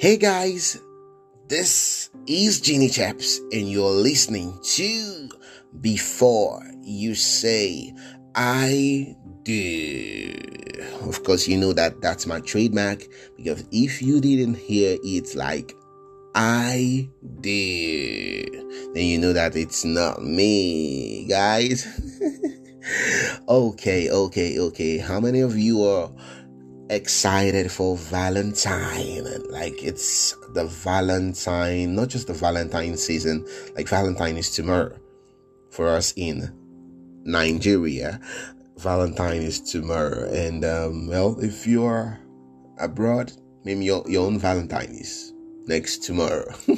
[0.00, 0.80] Hey guys,
[1.48, 5.28] this is Genie Chaps, and you're listening to
[5.80, 7.94] Before You Say
[8.34, 10.34] I Do.
[11.06, 13.04] Of course, you know that that's my trademark
[13.36, 15.74] because if you didn't hear it like
[16.34, 17.08] I
[17.40, 18.50] did,
[18.94, 21.86] then you know that it's not me, guys.
[23.48, 24.98] okay, okay, okay.
[24.98, 26.10] How many of you are
[26.92, 29.24] excited for Valentine?
[29.48, 34.96] Like it's the Valentine, not just the Valentine season, like Valentine is tomorrow
[35.70, 36.52] for us in
[37.24, 38.20] Nigeria.
[38.78, 40.28] Valentine is tomorrow.
[40.32, 42.18] And um, well, if you're
[42.78, 43.32] abroad,
[43.64, 45.32] maybe your, your own Valentine is
[45.66, 46.52] next tomorrow.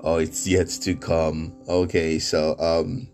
[0.00, 1.54] oh, it's yet to come.
[1.68, 3.08] Okay, so um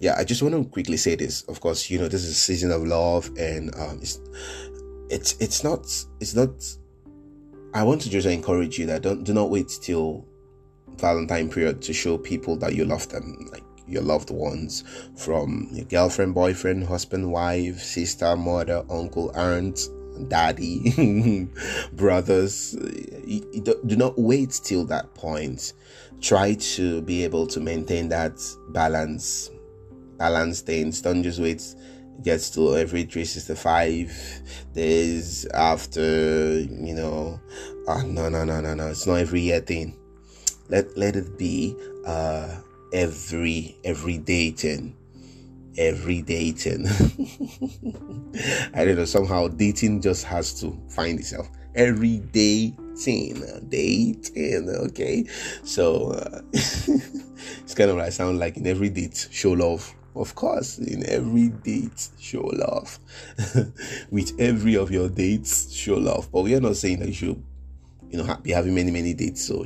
[0.00, 1.42] yeah, I just want to quickly say this.
[1.42, 4.20] Of course, you know, this is a season of love and um it's
[5.10, 5.80] it's it's not
[6.20, 6.50] it's not
[7.72, 10.26] I want to just encourage you that don't do not wait till
[10.96, 14.84] Valentine period to show people that you love them, like your loved ones,
[15.16, 19.80] from your girlfriend, boyfriend, husband, wife, sister, mother, uncle, aunt,
[20.28, 21.48] daddy,
[21.92, 22.72] brothers.
[22.72, 25.72] do not wait till that point.
[26.20, 28.38] Try to be able to maintain that
[28.70, 29.50] balance,
[30.20, 31.00] balance things.
[31.00, 31.74] Don't just wait
[32.22, 34.42] gets to every 365
[34.74, 37.40] days after you know.
[37.88, 38.88] Uh, no no no no no.
[38.88, 39.96] It's not every year thing.
[40.68, 41.74] Let let it be
[42.06, 42.60] uh
[42.92, 44.96] every every dating
[45.78, 46.84] every dating
[48.74, 49.04] i don't know.
[49.04, 51.48] Somehow dating just has to find itself.
[51.74, 55.24] Every dating dating okay?
[55.64, 60.78] So uh, it's kind of like sound like in every date show love of course,
[60.78, 62.98] in every date, show love.
[64.10, 66.30] With every of your dates, show love.
[66.32, 67.44] But we are not saying that you should,
[68.10, 69.44] you know, be having many, many dates.
[69.44, 69.64] So,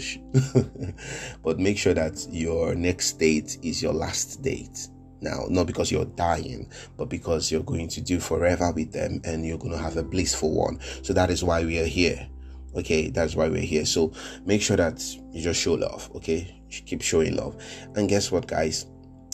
[1.43, 4.89] but make sure that your next date is your last date.
[5.21, 9.47] Now, not because you're dying, but because you're going to do forever with them and
[9.47, 10.79] you're going to have a blissful one.
[11.03, 12.29] So that is why we are here.
[12.77, 13.87] Okay, that's why we're here.
[13.87, 14.13] So
[14.45, 15.03] make sure that
[15.33, 16.11] you just show love.
[16.17, 17.57] Okay, keep showing love.
[17.95, 18.87] And guess what, guys?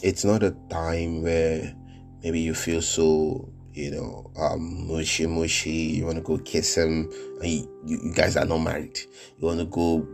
[0.03, 1.75] It's not a time where
[2.23, 7.11] maybe you feel so you know um mushy mushy you want to go kiss him
[7.43, 8.99] you, you, guys are not married.
[9.39, 10.07] You want to go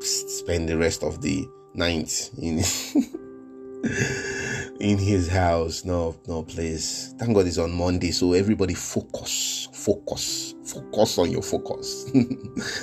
[0.00, 2.58] spend the rest of the night in
[4.80, 10.54] in his house no no please thank god it's on monday so everybody focus focus
[10.66, 12.10] focus on your focus.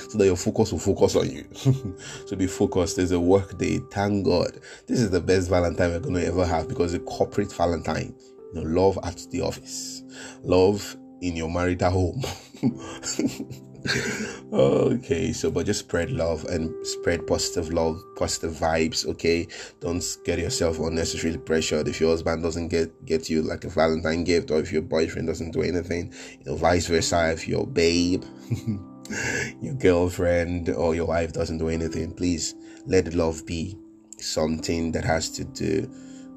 [0.09, 1.45] So that your focus will focus on you.
[2.27, 2.97] So be focused.
[2.97, 3.79] There's a work day.
[3.91, 4.59] Thank god.
[4.87, 8.15] This is the best valentine we're to ever have because a corporate valentine.
[8.53, 10.03] You know love at the office.
[10.43, 12.21] Love in your marital home
[14.53, 19.05] okay, so but just spread love and spread positive love, positive vibes.
[19.05, 19.47] Okay,
[19.81, 24.23] don't get yourself unnecessarily pressured if your husband doesn't get get you like a Valentine
[24.23, 26.13] gift, or if your boyfriend doesn't do anything.
[26.39, 27.31] You know, vice versa.
[27.31, 28.23] If your babe,
[29.61, 32.55] your girlfriend, or your wife doesn't do anything, please
[32.85, 33.77] let love be
[34.17, 35.89] something that has to do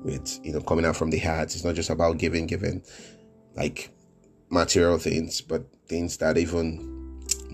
[0.03, 1.55] with you know coming out from the heart.
[1.55, 2.83] It's not just about giving, giving
[3.55, 3.91] like
[4.51, 6.96] material things, but things that even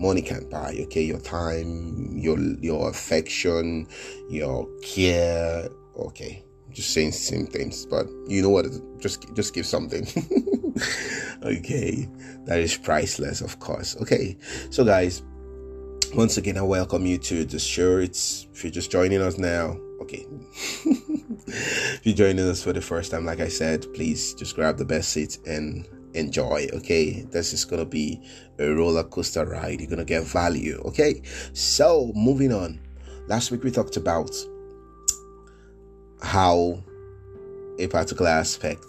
[0.03, 1.01] money can't buy okay?
[1.01, 3.87] Your time your your affection
[4.29, 6.43] your care okay?
[6.71, 8.65] Just saying same things but you know what?
[8.99, 10.05] Just just give something.
[11.43, 12.07] Okay.
[12.45, 13.97] That is priceless of course.
[14.01, 14.37] Okay.
[14.69, 15.23] So guys
[16.15, 17.97] once again i welcome you to the show.
[17.97, 20.25] It's if you're just joining us now okay.
[21.45, 24.85] If you're joining us for the first time like i said please just grab the
[24.85, 27.21] best seat and enjoy okay?
[27.31, 28.21] This is gonna be
[28.59, 29.79] a roller coaster ride.
[29.79, 31.21] You're gonna get value okay?
[31.53, 32.79] So moving on.
[33.27, 34.31] Last week we talked about
[36.21, 36.83] how
[37.79, 38.85] a particular aspect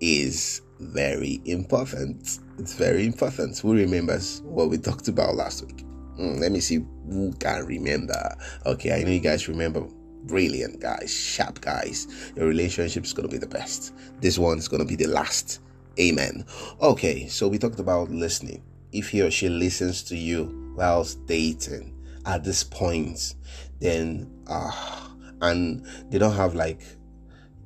[0.00, 2.38] is very important.
[2.58, 3.58] It's very important.
[3.58, 5.84] Who remembers what we talked about last week?
[6.18, 8.36] Mm, let me see who can remember.
[8.66, 9.86] Okay i know you guys remember.
[10.24, 12.06] Brilliant guys sharp guys.
[12.36, 13.92] Your relationship is to be the best.
[14.20, 15.60] This one is to be the last
[15.98, 16.44] Amen.
[16.80, 18.62] Okay, so we talked about listening.
[18.92, 21.96] If he or she listens to you whilst dating
[22.26, 23.34] at this point,
[23.80, 25.08] then uh
[25.40, 26.80] and they don't have like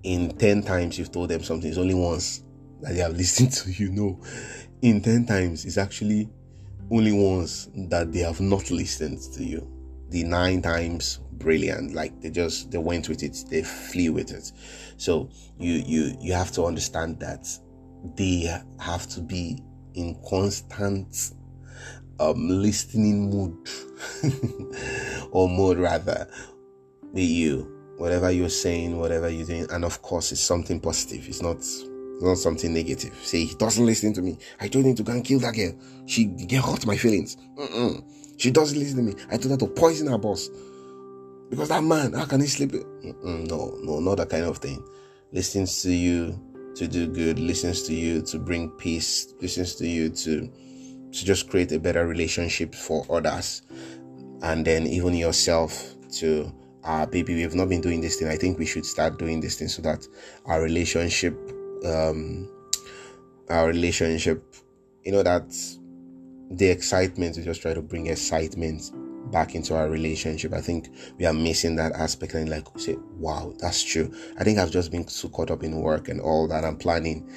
[0.03, 2.43] in 10 times you've told them something, it's only once
[2.81, 3.91] that they have listened to you.
[3.91, 4.21] No,
[4.83, 6.29] in 10 times, it's actually
[6.91, 9.69] only once that they have not listened to you.
[10.11, 11.95] The nine times, brilliant.
[11.95, 14.53] Like they just they went with it, they flew with it.
[14.97, 17.47] So you you you have to understand that
[18.15, 19.63] they have to be
[19.95, 21.33] in constant
[22.21, 23.57] um listening mood.
[25.33, 26.29] Or mode rather
[27.13, 27.73] with you.
[27.99, 29.67] Whatever you're saying whatever you're doing.
[29.71, 31.27] And of course it's something positive.
[31.29, 33.15] It's not it's not something negative.
[33.23, 34.39] Say he doesn't listen to me.
[34.61, 35.73] I told him to go and kill that girl.
[36.07, 37.37] She get hurt my feelings.
[37.59, 38.03] Mm-mm.
[38.39, 39.15] she doesn't listen to me.
[39.31, 40.49] I told her to poison her boss.
[41.51, 43.47] Because that man how can he sleep Mm-mm.
[43.49, 44.83] no no not that kind of thing.
[45.33, 46.39] Listens to you
[46.77, 50.51] to do good listens to you to bring peace listens to you to
[51.13, 53.63] to just create a better relationship for others.
[54.43, 56.53] And then even yourself to
[56.85, 58.29] ah baby we've not been doing this thing.
[58.29, 60.07] I think we should start doing this thing so that
[60.45, 61.35] our relationship
[61.85, 62.49] um
[63.49, 64.43] our relationship
[65.05, 65.49] you know that
[66.51, 68.91] the excitement we just try to bring excitement
[69.37, 70.89] back into our relationship i think
[71.19, 72.33] we are missing that aspect.
[72.33, 74.11] And like say wow that's true.
[74.39, 77.29] I think i've just been too caught up in work and all that i'm planning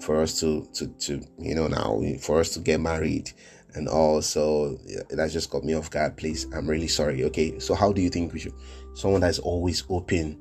[0.00, 3.32] for us to to to you know now for us to get married
[3.74, 4.76] and also
[5.10, 6.16] that just got me off guard.
[6.16, 7.58] Please i'm really sorry okay?
[7.58, 8.54] So how do you think we should
[8.94, 10.38] someone that's always open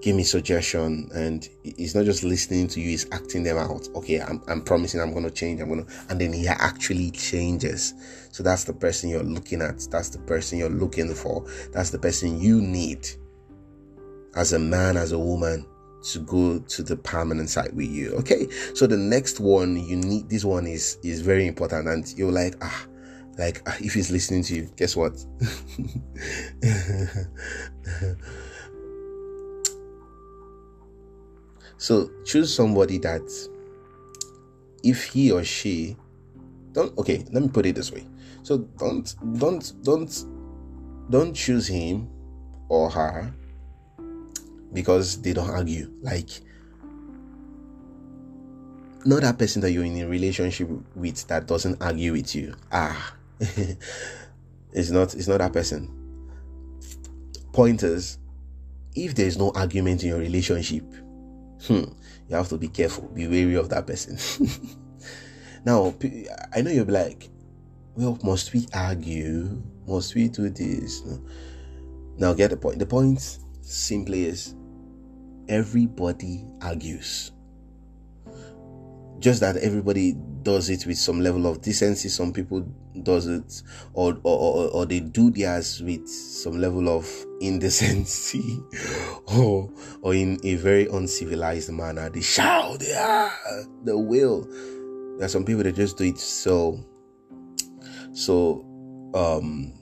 [0.00, 4.20] give me suggestion and he's not just listening to you he's acting them out okay
[4.20, 7.94] i'm, I'm promising i'm going to change i'm going to and then he actually changes
[8.30, 11.98] so that's the person you're looking at that's the person you're looking for that's the
[11.98, 13.06] person you need
[14.36, 15.66] as a man as a woman
[16.04, 18.12] to go to the permanent side with you.
[18.16, 18.46] Okay.
[18.74, 22.56] So the next one you need this one is is very important and you're like
[22.62, 22.86] ah
[23.38, 25.12] like ah, if he's listening to you, guess what?
[31.76, 33.22] so choose somebody that
[34.82, 35.96] if he or she
[36.72, 38.06] don't okay, let me put it this way.
[38.42, 40.24] So don't don't don't
[41.10, 42.10] don't choose him
[42.68, 43.32] or her
[44.72, 45.90] because they don't argue.
[46.02, 46.28] Like,
[49.06, 52.54] not that person that you're in a relationship with that doesn't argue with you.
[52.72, 55.14] Ah, it's not.
[55.14, 55.90] It's not that person.
[57.52, 58.18] Pointers.
[58.96, 60.84] If there is no argument in your relationship,
[61.66, 61.84] hmm,
[62.28, 63.08] you have to be careful.
[63.08, 64.18] Be wary of that person.
[65.64, 65.94] now,
[66.54, 67.28] I know you'll be like,
[67.94, 69.62] well, must we argue?
[69.86, 71.02] Must we do this?
[72.16, 72.78] Now, get the point.
[72.78, 74.54] The point simply is
[75.48, 77.32] everybody argues.
[79.24, 80.12] Just that everybody
[80.42, 82.10] does it with some level of decency.
[82.10, 82.60] Some people
[83.02, 83.62] does it
[83.94, 87.10] or or, or they do theirs with some level of
[87.40, 88.60] indecency
[89.26, 89.70] or
[90.02, 92.10] or in a very uncivilized manner.
[92.10, 93.30] They shout, yeah,
[93.84, 94.42] the will.
[95.16, 96.78] There are some people that just do it so
[98.12, 98.62] so
[99.14, 99.72] um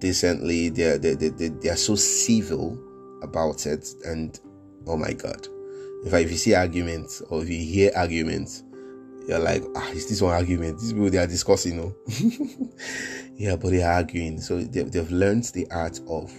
[0.00, 2.78] decently they're they, they, they, they are so civil
[3.22, 4.38] about it and
[4.86, 5.48] oh my god
[6.04, 8.62] if, I, if you see arguments or if you hear arguments
[9.26, 10.78] you're like ah is this one argument?
[10.78, 12.68] These people they are discussing you no?
[13.36, 14.40] Yeah but they are arguing.
[14.40, 16.32] So they've, they've learned the art of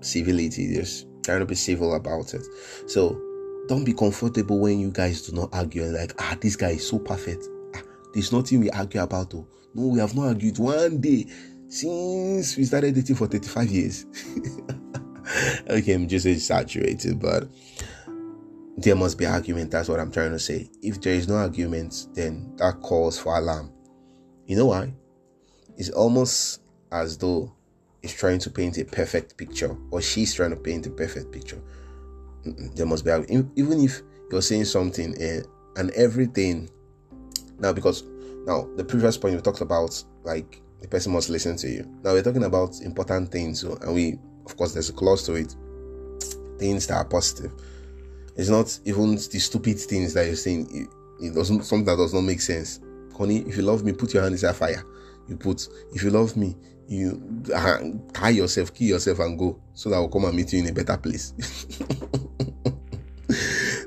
[0.00, 0.74] civility.
[0.74, 2.46] Just trying to be civil about it.
[2.86, 3.20] So
[3.68, 5.84] don't be comfortable when you guys do not argue.
[5.84, 7.46] And like ah this guy is so perfect.
[7.74, 7.82] Ah,
[8.14, 11.26] there's nothing we argue about though no we have not argued one day
[11.68, 14.06] since we started dating for 35 years.
[15.68, 17.48] Okay i'm just exaggerating but
[18.80, 19.70] there must be argument.
[19.70, 20.70] That's what I'm trying to say.
[20.82, 23.72] If there is no argument, then that calls for alarm.
[24.46, 24.92] You know why?
[25.76, 27.54] It's almost as though
[28.00, 31.60] he's trying to paint a perfect picture, or she's trying to paint a perfect picture.
[32.44, 33.52] There must be argument.
[33.56, 35.42] even if you're saying something eh,
[35.76, 36.70] and everything.
[37.58, 38.02] Now, because
[38.46, 41.86] now the previous point we talked about, like the person must listen to you.
[42.02, 45.34] Now we're talking about important things, so, and we, of course, there's a clause to
[45.34, 45.54] it.
[46.58, 47.52] Things that are positive
[48.40, 50.66] it's not even the stupid things that you're saying.
[50.72, 50.88] It,
[51.26, 52.80] it doesn't something that does not make sense.
[53.16, 54.82] Honey, if you love me, put your hand inside fire.
[55.28, 55.68] You put.
[55.92, 56.56] If you love me,
[56.88, 57.22] you
[57.54, 57.80] uh,
[58.14, 60.68] tie yourself, kill yourself, and go, so that I will come and meet you in
[60.70, 61.34] a better place.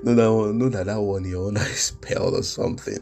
[0.04, 3.00] no, that one, no, that that one you're a spell or something.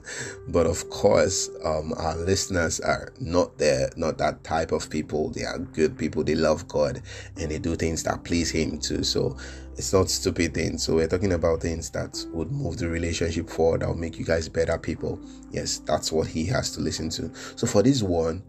[0.47, 5.31] But of course, um, our listeners are not there, not that type of people.
[5.31, 6.23] They are good people.
[6.23, 7.01] They love God
[7.37, 9.03] and they do things that please Him too.
[9.03, 9.37] So
[9.77, 10.83] it's not stupid things.
[10.83, 14.25] So we're talking about things that would move the relationship forward, that will make you
[14.25, 15.19] guys better people.
[15.51, 17.31] Yes, that's what he has to listen to.
[17.55, 18.43] So for this one,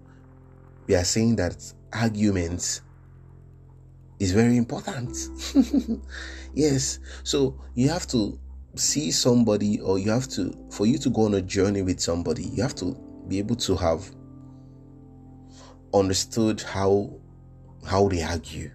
[0.87, 2.83] we are saying that arguments
[4.19, 5.17] is very important.
[6.55, 6.99] yes.
[7.23, 8.39] So you have to
[8.75, 12.45] see somebody or you have to for you to go on a journey with somebody,
[12.45, 12.97] you have to
[13.29, 14.11] be able to have
[15.95, 17.11] understood how
[17.87, 18.71] how they argue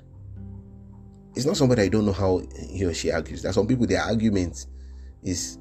[1.38, 2.42] it's not somebody I don't know how
[2.72, 3.44] he or she argues.
[3.44, 4.66] There are some people, their argument
[5.22, 5.60] is,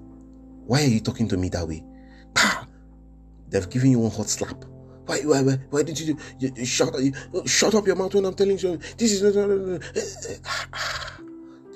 [0.64, 1.85] why are you talking to me that way?
[3.50, 4.64] They've given you one hot slap.
[5.04, 7.12] Why, why, why, why did you, you, you shut, you,
[7.45, 8.78] shut up your mouth when I'm telling you?
[8.97, 9.83] This is not.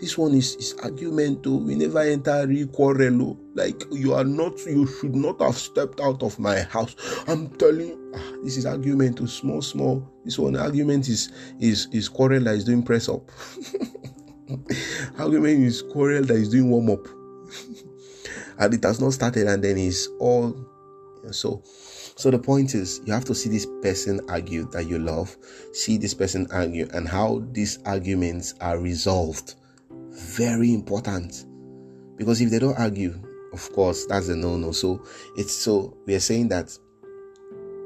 [0.00, 1.46] This one is, is argument.
[1.46, 3.38] We never enter real quarrel.
[3.54, 6.96] Like you are not, you should not have stepped out of my house.
[7.28, 7.98] I'm telling.
[8.14, 9.28] Ah, this is argument.
[9.28, 10.08] Small, small.
[10.24, 11.30] This one argument is
[11.60, 13.30] is is quarrel that is doing press up.
[15.18, 17.06] argument is quarrel that is doing warm up.
[18.58, 20.56] and it has not started, and then it's all.
[21.30, 21.62] So,
[22.16, 25.36] so the point is, you have to see this person argue that you love,
[25.74, 29.56] see this person argue, and how these arguments are resolved
[30.20, 31.46] very important.
[32.16, 33.14] Because if they don't argue
[33.52, 34.72] of course that's a no-no.
[34.72, 35.04] So
[35.36, 36.76] it's so we are saying that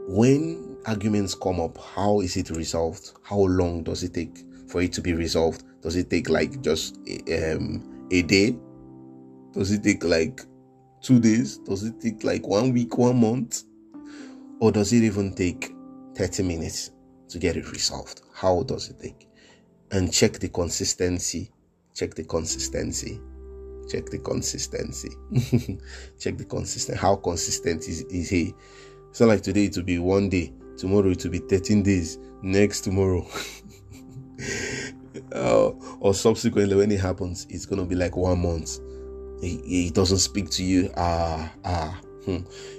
[0.06, 3.12] when arguments come up how is it resolved?
[3.22, 5.64] How long does it take for it to be resolved?
[5.82, 6.98] Does it take like just
[7.32, 8.56] um, a day?
[9.52, 10.40] Does it take like
[11.00, 11.58] two days?
[11.58, 13.62] Does it take like one week one month?
[14.60, 15.72] Or does it even take
[16.14, 16.90] 30 minutes
[17.28, 18.22] to get it resolved?
[18.32, 19.28] How does it take?
[19.90, 21.50] And check the consistency
[21.94, 23.20] check the consistency.
[23.88, 25.10] Check the consistency.
[26.18, 28.54] Check the consistent how consistent is, is he?
[29.10, 32.18] It's not like today it will be one day tomorrow it will be 13 days
[32.42, 33.26] next tomorrow.
[35.32, 35.68] Uh,
[36.00, 38.80] or subsequently when it happens it's going to be like one month.
[39.40, 40.90] He, he doesn't speak to you.
[40.96, 42.38] Ah ah hmm.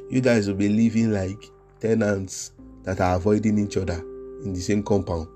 [0.10, 2.52] you guys will be living like tenants
[2.84, 4.00] that are avoiding each other
[4.44, 5.28] in the same compound.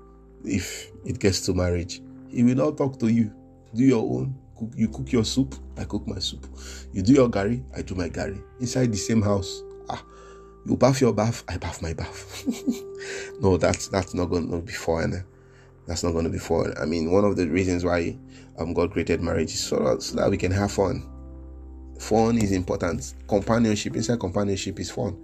[0.44, 3.32] If it gets to marriage he will not talk to you
[3.74, 4.34] do your own.
[4.58, 6.46] Cook, you cook your soup, I cook my soup.
[6.92, 8.42] You do your gari, I do my gari.
[8.60, 9.62] Inside the same house.
[9.88, 10.04] Ah,
[10.66, 12.44] you bath your bath, I bath my bath.
[13.40, 15.24] no, that's that's not going to be fun.
[15.86, 16.74] That's not going to be fun.
[16.80, 18.16] I mean, one of the reasons why
[18.58, 21.08] um, God created marriage is so so that we can have fun.
[21.98, 23.14] Fun is important.
[23.28, 25.16] Companionship, inside companionship is fun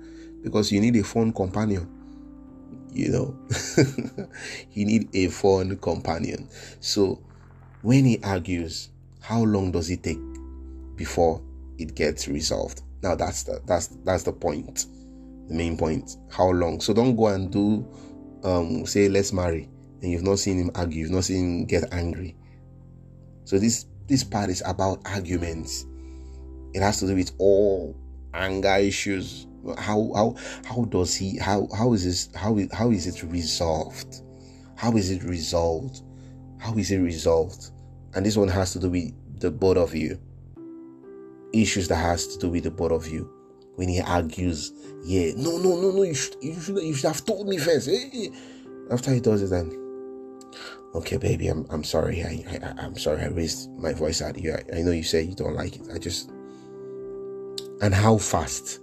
[0.42, 1.88] because you need a fun companion
[2.96, 3.36] you know
[4.72, 6.48] you need a fun companion
[6.80, 7.20] so
[7.86, 8.90] when he argues,
[9.20, 10.18] how long does it take
[10.96, 11.40] before
[11.78, 12.82] it gets resolved?
[13.00, 14.86] Now that's the that's that's the point,
[15.46, 16.16] the main point.
[16.28, 16.80] How long?
[16.80, 17.86] So don't go and do
[18.42, 19.68] um say let's marry
[20.02, 22.34] and you've not seen him argue, you've not seen him get angry.
[23.44, 25.86] So this this part is about arguments.
[26.74, 27.96] It has to do with all
[28.34, 29.46] anger issues.
[29.78, 34.22] How how how does he how how is this how how is it resolved?
[34.74, 36.02] How is it resolved?
[36.58, 37.70] How is it resolved?
[38.16, 40.18] And this one has to do with the both of you.
[41.52, 43.30] Issues that has to do with the both of you.
[43.74, 44.72] When he argues,
[45.04, 47.90] yeah, no, no, no, no, you should, you should, you should have told me first.
[47.90, 48.30] Hey.
[48.90, 49.70] After he does it, then,
[50.94, 52.22] okay, baby, I'm, I'm sorry.
[52.22, 53.20] I, I, I'm sorry.
[53.20, 54.54] I raised my voice at you.
[54.54, 55.82] I, I know you say you don't like it.
[55.94, 56.30] I just,
[57.82, 58.80] and how fast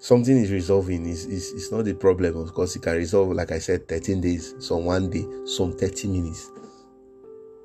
[0.00, 3.50] something is resolving is, is, is not the problem of course it can resolve like
[3.50, 6.50] i said 13 days some one day some 30 minutes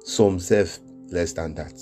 [0.05, 0.79] some self
[1.11, 1.73] less than that.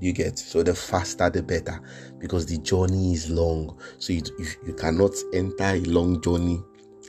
[0.00, 1.78] You get so the faster the better
[2.18, 3.78] because the journey is long.
[3.98, 6.62] So you, you, you cannot enter a long journey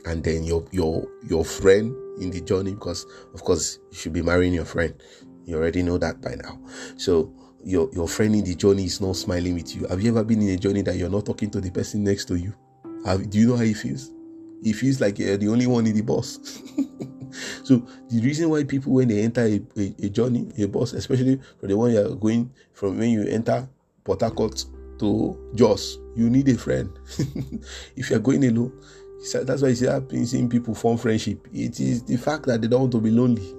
[0.06, 4.22] and then your your your friend in the journey because of course you should be
[4.22, 4.94] marrying your friend.
[5.46, 6.60] You already know that by now.
[6.98, 9.88] So your your friend in the journey is not smiling with you.
[9.88, 12.26] Have you ever been in a journey that you're not talking to the person next
[12.26, 12.54] to you?
[13.06, 14.12] Have, do you know how he feels?
[14.64, 16.62] He feels like you're the only one in the bus.
[17.64, 21.40] So the reason why people when they enter a, a, a journey, a bus, especially
[21.60, 23.68] for the one you are going from when you enter
[24.04, 24.66] Port Harcourt
[25.00, 26.90] to Jos, you need a friend.
[27.96, 28.72] if you are going alone,
[29.44, 31.48] that's why you see been seeing people form friendship.
[31.54, 33.54] It is the fact that they don't want to be lonely.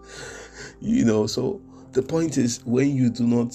[0.80, 1.60] you know, so
[1.92, 3.54] the point is when you do not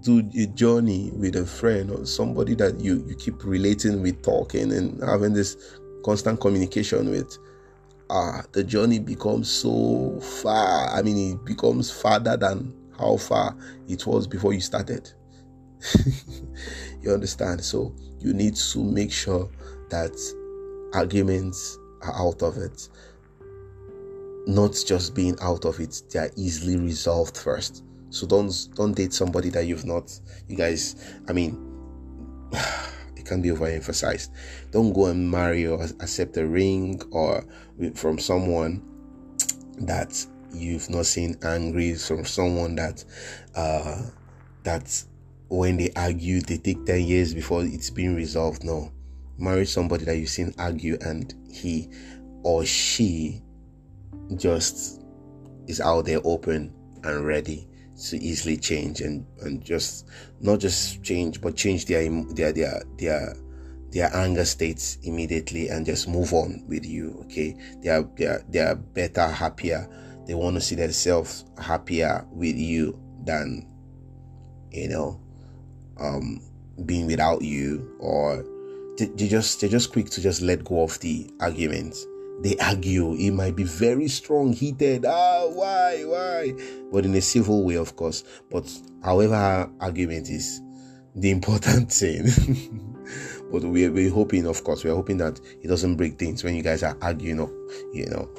[0.00, 4.72] do a journey with a friend or somebody that you, you keep relating with, talking
[4.72, 5.56] and having this
[6.04, 7.38] constant communication with,
[8.14, 10.88] ah, the journey becomes so far.
[10.88, 13.56] I mean, it becomes farther than how far
[13.88, 15.10] it was before you started.
[17.02, 17.62] you understand?
[17.62, 19.50] So you need to make sure
[19.90, 20.16] that
[20.94, 22.88] arguments are out of it.
[24.46, 27.82] Not just being out of it, they are easily resolved first.
[28.10, 31.58] So don't don't date somebody that you've not you guys I mean
[33.24, 34.30] can be overemphasized.
[34.70, 37.44] Don't go and marry or accept a ring or
[37.94, 38.82] from someone
[39.78, 43.04] that you've not seen angry, from someone that
[43.54, 44.02] uh,
[44.62, 45.04] that
[45.48, 48.64] when they argue they take 10 years before it's been resolved.
[48.64, 48.90] No.
[49.36, 51.90] Marry somebody that you've seen argue and he
[52.44, 53.42] or she
[54.36, 55.02] just
[55.66, 57.66] is out there open and ready
[57.96, 60.08] to easily change and and just
[60.40, 63.34] not just change but change their their their their
[63.94, 67.16] their anger states immediately and just move on with you.
[67.26, 69.88] Okay, they are they are, they are better, happier.
[70.26, 73.70] They want to see themselves happier with you than
[74.72, 75.20] you know
[75.98, 76.42] um
[76.84, 78.44] being without you or
[78.98, 81.94] they, they just they're just quick to just let go of the argument
[82.44, 85.06] they argue it might be very strong heated.
[85.06, 86.54] Ah why why?
[86.92, 88.22] But in a civil way of course.
[88.50, 88.70] But
[89.02, 90.60] however argument is
[91.16, 92.26] the important thing.
[93.50, 96.62] But we're, we're hoping of course we're hoping that it doesn't break things when you
[96.62, 97.50] guys are arguing up
[97.92, 98.30] you know.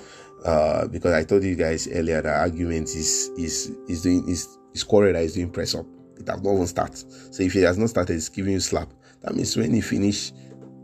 [0.45, 4.83] Uh, because i told you guys earlier that argument is is is doing is is
[4.83, 5.87] quarrel that is doing press up.
[6.17, 8.93] It has not even started so if it has not started it's giving you slap.
[9.23, 10.31] That means when you finish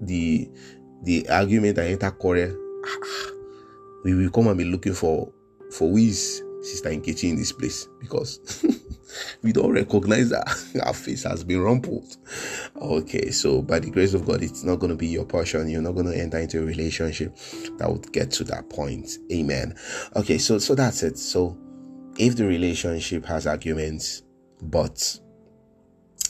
[0.01, 0.49] the
[1.03, 2.57] the argument and enter quarrel
[4.03, 5.31] we will come and be looking for
[5.71, 8.63] for who is Sister Nkechi in this place because
[9.41, 10.47] we don't recognize that
[10.83, 12.17] our face has been rumpled.
[12.75, 15.69] Okay, so by the grace of God, it's not going to be your portion.
[15.69, 17.35] You're not going to enter into a relationship
[17.77, 19.09] that would get to that point.
[19.31, 19.75] Amen.
[20.15, 21.17] Okay, so so that's it.
[21.17, 21.57] So
[22.17, 24.23] if the relationship has arguments,
[24.61, 25.19] but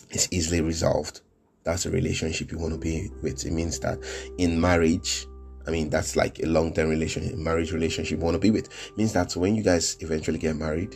[0.09, 1.21] it's easily resolved,
[1.63, 3.45] that's a relationship you want to be with.
[3.45, 3.99] It means that
[4.37, 5.27] in marriage,
[5.67, 8.65] I mean, that's like a long term relationship, marriage relationship you want to be with.
[8.65, 10.95] It means that when you guys eventually get married,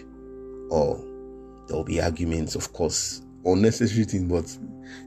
[0.69, 0.97] or
[1.67, 4.57] there will be arguments, of course, unnecessary things, but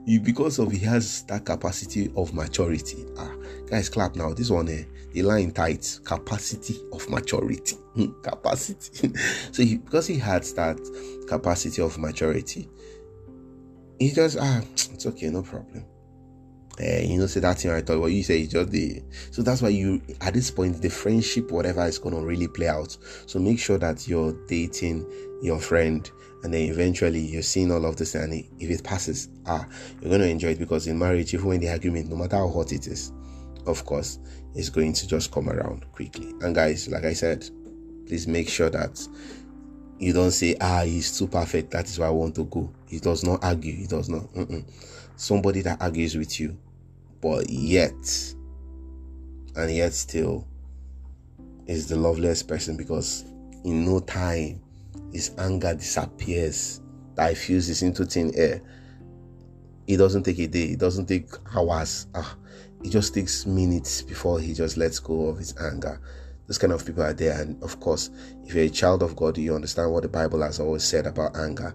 [0.07, 3.07] you because of he has that capacity of maturity.
[3.19, 3.35] Ah,
[3.67, 4.33] guys, clap now.
[4.33, 7.77] This one, eh, the line tight capacity of maturity.
[8.23, 9.12] capacity.
[9.53, 10.79] so he, because he has that
[11.29, 12.69] capacity of maturity,
[13.99, 14.62] he just ah,
[14.93, 15.85] it's okay, no problem
[16.80, 19.42] uh, you know, say that thing I thought what you say is just the so
[19.42, 22.97] that's why you at this point the friendship, whatever is gonna really play out.
[23.26, 25.11] So make sure that you're dating
[25.42, 26.08] your friend
[26.44, 29.66] and then eventually you're seeing all of this and if it passes, ah,
[30.00, 32.73] you're gonna enjoy it because in marriage, even when the argument, no matter how hot
[32.73, 33.12] it is,
[33.66, 34.18] of course,
[34.54, 36.33] it's going to just come around quickly.
[36.40, 37.48] And guys, like I said,
[38.07, 39.07] please make sure that
[39.98, 41.72] you don't say, ah, he's too perfect.
[41.72, 42.72] That is why I want to go.
[42.87, 43.74] He does not argue.
[43.74, 44.33] He does not.
[44.33, 44.64] Mm-mm.
[45.16, 46.57] Somebody that argues with you
[47.20, 48.35] but yet,
[49.57, 50.46] and yet still,
[51.66, 53.24] is the loveliest person because
[53.64, 54.61] in no time
[55.12, 56.81] his anger disappears,
[57.14, 58.61] diffuses into thin air.
[59.87, 62.07] It doesn't take a day, it doesn't take hours.
[62.14, 62.37] Ah,
[62.85, 66.00] it just takes minutes before he just lets go of his anger.
[66.46, 68.11] Those kind of people are there, and of course,
[68.44, 71.37] if you're a child of God, you understand what the Bible has always said about
[71.37, 71.74] anger.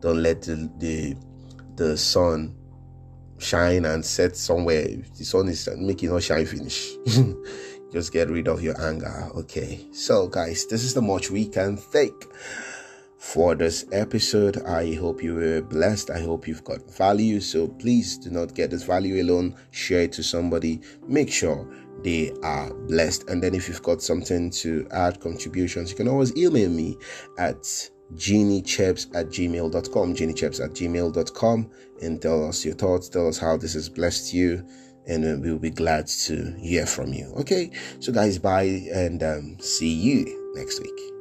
[0.00, 1.16] Don't let the the,
[1.76, 1.96] the
[3.42, 4.86] shine and set somewhere.
[5.16, 6.92] The sun is making not shine finish.
[7.92, 9.28] Just get rid of your anger.
[9.34, 9.86] Okay.
[9.92, 12.26] So guys, this is the much we can take
[13.18, 14.62] for this episode.
[14.64, 16.10] I hope you were blessed.
[16.10, 17.40] I hope you've got value.
[17.40, 19.54] So please do not get this value alone.
[19.70, 20.80] Share it to somebody.
[21.06, 21.68] Make sure
[22.02, 23.28] they are blessed.
[23.28, 26.96] And then if you've got something to add contributions, you can always email me
[27.38, 31.70] at geniecheps at gmail.com, geniecheps at gmail.com,
[32.02, 34.66] and tell us your thoughts, tell us how this has blessed you,
[35.06, 37.32] and we'll be glad to hear from you.
[37.36, 37.70] Okay,
[38.00, 41.11] so guys, bye and um, see you next week.